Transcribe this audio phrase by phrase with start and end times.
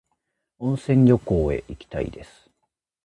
[0.57, 2.49] 温泉旅行へ行きたいです。